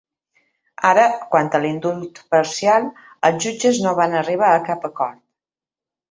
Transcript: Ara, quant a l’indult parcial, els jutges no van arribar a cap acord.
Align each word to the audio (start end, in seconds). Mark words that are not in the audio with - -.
Ara, 0.91 1.01
quant 1.33 1.51
a 1.57 1.59
l’indult 1.65 2.21
parcial, 2.35 2.87
els 3.29 3.45
jutges 3.47 3.81
no 3.83 3.93
van 3.99 4.15
arribar 4.23 4.49
a 4.55 4.63
cap 4.71 4.89
acord. 4.91 5.21